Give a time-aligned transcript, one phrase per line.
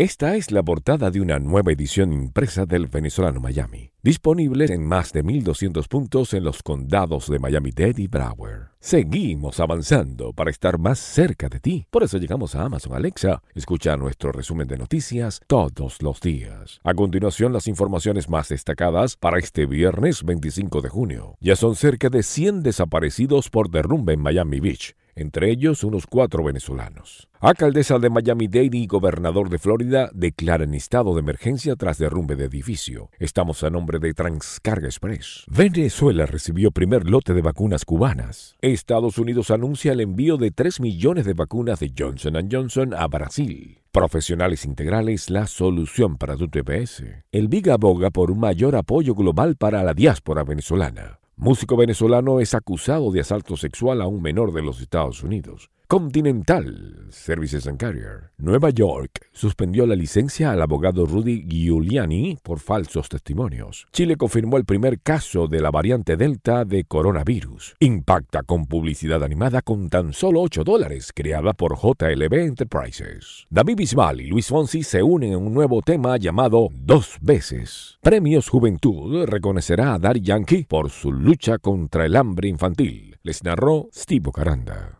[0.00, 5.12] Esta es la portada de una nueva edición impresa del venezolano Miami, disponible en más
[5.12, 8.70] de 1200 puntos en los condados de Miami-Dade y Broward.
[8.80, 11.86] Seguimos avanzando para estar más cerca de ti.
[11.90, 13.42] Por eso llegamos a Amazon Alexa.
[13.54, 16.80] Escucha nuestro resumen de noticias todos los días.
[16.82, 21.36] A continuación, las informaciones más destacadas para este viernes 25 de junio.
[21.40, 26.44] Ya son cerca de 100 desaparecidos por derrumbe en Miami Beach entre ellos unos cuatro
[26.44, 27.28] venezolanos.
[27.40, 33.10] Alcaldesa de Miami-Dade y gobernador de Florida declaran estado de emergencia tras derrumbe de edificio.
[33.18, 35.44] Estamos a nombre de Transcarga Express.
[35.48, 38.56] Venezuela recibió primer lote de vacunas cubanas.
[38.60, 43.80] Estados Unidos anuncia el envío de 3 millones de vacunas de Johnson Johnson a Brasil.
[43.92, 47.02] Profesionales Integrales, la solución para tu TPS.
[47.32, 51.19] El BIG aboga por un mayor apoyo global para la diáspora venezolana.
[51.42, 55.70] Músico venezolano es acusado de asalto sexual a un menor de los Estados Unidos.
[55.90, 58.30] Continental Services and Carrier.
[58.38, 63.88] Nueva York suspendió la licencia al abogado Rudy Giuliani por falsos testimonios.
[63.92, 67.74] Chile confirmó el primer caso de la variante Delta de coronavirus.
[67.80, 73.48] Impacta con publicidad animada con tan solo 8 dólares, creada por JLB Enterprises.
[73.50, 77.98] David Bisbal y Luis Fonsi se unen en un nuevo tema llamado Dos veces.
[78.00, 83.18] Premios Juventud reconocerá a Dari Yankee por su lucha contra el hambre infantil.
[83.24, 84.98] Les narró Steve Caranda.